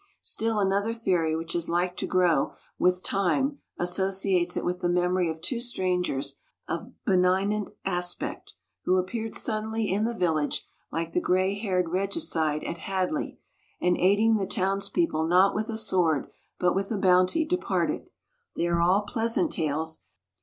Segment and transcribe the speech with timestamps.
[0.23, 5.29] Still another theory which is like to grow with time associates it with the memory
[5.29, 11.53] of two strangers of benignant aspect, who appeared suddenly in the village like the gray
[11.53, 13.37] haired regicide at Hadley,
[13.79, 18.09] and aiding the towns people not with a sword, but with a bounty, departed.
[18.55, 19.99] They are all pleasant tales.